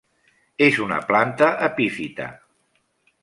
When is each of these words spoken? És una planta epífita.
És 0.67 0.77
una 0.85 0.97
planta 1.11 1.51
epífita. 1.67 2.31